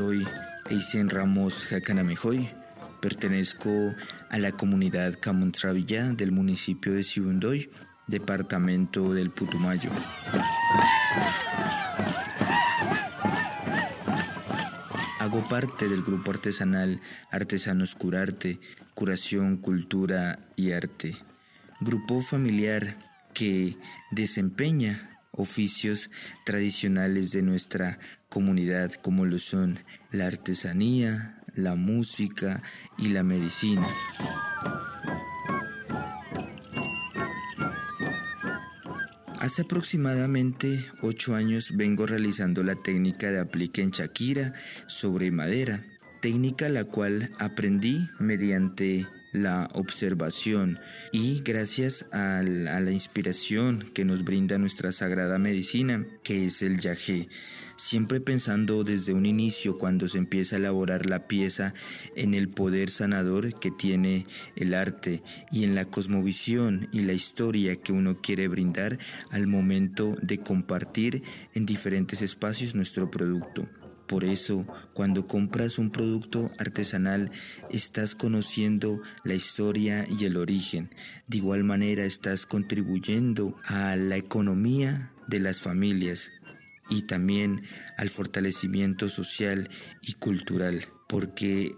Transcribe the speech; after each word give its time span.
Soy 0.00 0.26
Eisen 0.70 1.10
Ramos 1.10 1.66
Jacanamejoy. 1.66 2.48
Pertenezco 3.02 3.94
a 4.30 4.38
la 4.38 4.52
comunidad 4.52 5.12
Camontravilla 5.20 6.14
del 6.14 6.32
municipio 6.32 6.94
de 6.94 7.02
Sibundoy, 7.02 7.70
departamento 8.06 9.12
del 9.12 9.30
Putumayo. 9.30 9.90
Hago 15.18 15.46
parte 15.50 15.86
del 15.86 16.00
grupo 16.00 16.30
artesanal 16.30 16.98
Artesanos 17.30 17.94
Curarte, 17.94 18.58
Curación, 18.94 19.58
Cultura 19.58 20.38
y 20.56 20.72
Arte. 20.72 21.14
Grupo 21.82 22.22
familiar 22.22 22.96
que 23.34 23.76
desempeña 24.12 25.09
oficios 25.40 26.10
tradicionales 26.44 27.32
de 27.32 27.42
nuestra 27.42 27.98
comunidad 28.28 28.92
como 28.92 29.26
lo 29.26 29.38
son 29.38 29.78
la 30.12 30.26
artesanía, 30.26 31.42
la 31.54 31.74
música 31.74 32.62
y 32.98 33.08
la 33.08 33.22
medicina. 33.22 33.88
Hace 39.40 39.62
aproximadamente 39.62 40.86
ocho 41.00 41.34
años 41.34 41.72
vengo 41.74 42.06
realizando 42.06 42.62
la 42.62 42.76
técnica 42.76 43.32
de 43.32 43.40
aplique 43.40 43.82
en 43.82 43.90
Shakira 43.90 44.52
sobre 44.86 45.30
madera, 45.32 45.82
técnica 46.20 46.68
la 46.68 46.84
cual 46.84 47.32
aprendí 47.38 48.06
mediante 48.18 49.06
la 49.32 49.68
observación 49.74 50.78
y 51.12 51.40
gracias 51.40 52.08
a 52.12 52.42
la, 52.42 52.80
inspiración 52.90 53.78
que 53.94 54.04
nos 54.04 54.24
brinda 54.24 54.58
nuestra 54.58 54.92
sagrada 54.92 55.38
medicina, 55.38 56.06
que 56.22 56.46
es 56.46 56.62
el 56.62 56.80
yagé. 56.80 57.28
Siempre 57.76 58.20
pensando 58.20 58.84
desde 58.84 59.14
un 59.14 59.26
inicio 59.26 59.78
cuando 59.78 60.08
se 60.08 60.18
empieza 60.18 60.56
a 60.56 60.58
elaborar 60.58 61.08
la 61.08 61.28
pieza 61.28 61.72
en 62.16 62.34
el 62.34 62.48
poder 62.48 62.90
sanador 62.90 63.58
que 63.58 63.70
tiene 63.70 64.26
el 64.56 64.74
arte 64.74 65.22
y 65.50 65.64
en 65.64 65.74
la 65.74 65.84
cosmovisión 65.84 66.88
y 66.92 67.02
la 67.02 67.12
historia 67.12 67.76
que 67.76 67.92
uno 67.92 68.20
quiere 68.20 68.48
brindar 68.48 68.98
al 69.30 69.46
momento 69.46 70.16
de 70.20 70.38
compartir 70.38 71.22
en 71.54 71.64
diferentes 71.64 72.22
espacios 72.22 72.74
nuestro 72.74 73.10
producto. 73.10 73.66
Por 74.10 74.24
eso, 74.24 74.66
cuando 74.92 75.28
compras 75.28 75.78
un 75.78 75.92
producto 75.92 76.50
artesanal, 76.58 77.30
estás 77.70 78.16
conociendo 78.16 79.00
la 79.22 79.34
historia 79.34 80.04
y 80.10 80.24
el 80.24 80.36
origen. 80.36 80.90
De 81.28 81.36
igual 81.36 81.62
manera, 81.62 82.04
estás 82.04 82.44
contribuyendo 82.44 83.54
a 83.66 83.94
la 83.94 84.16
economía 84.16 85.12
de 85.28 85.38
las 85.38 85.62
familias 85.62 86.32
y 86.88 87.02
también 87.02 87.62
al 87.96 88.08
fortalecimiento 88.08 89.08
social 89.08 89.70
y 90.02 90.14
cultural, 90.14 90.88
porque 91.08 91.76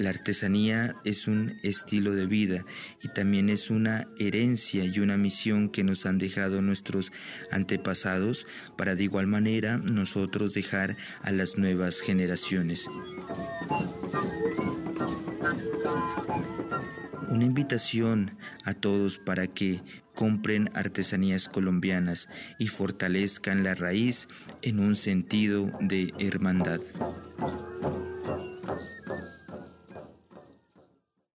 la 0.00 0.10
artesanía 0.10 0.96
es 1.04 1.28
un 1.28 1.58
estilo 1.62 2.14
de 2.14 2.26
vida 2.26 2.64
y 3.02 3.08
también 3.08 3.50
es 3.50 3.70
una 3.70 4.08
herencia 4.18 4.84
y 4.84 4.98
una 4.98 5.16
misión 5.16 5.68
que 5.68 5.84
nos 5.84 6.06
han 6.06 6.18
dejado 6.18 6.62
nuestros 6.62 7.12
antepasados 7.50 8.46
para 8.76 8.94
de 8.94 9.04
igual 9.04 9.26
manera 9.26 9.76
nosotros 9.76 10.54
dejar 10.54 10.96
a 11.22 11.32
las 11.32 11.58
nuevas 11.58 12.00
generaciones. 12.00 12.86
Una 17.28 17.44
invitación 17.44 18.36
a 18.64 18.74
todos 18.74 19.18
para 19.18 19.46
que 19.46 19.82
compren 20.14 20.70
artesanías 20.74 21.48
colombianas 21.48 22.28
y 22.58 22.68
fortalezcan 22.68 23.64
la 23.64 23.74
raíz 23.74 24.28
en 24.62 24.80
un 24.80 24.96
sentido 24.96 25.70
de 25.80 26.12
hermandad. 26.18 26.80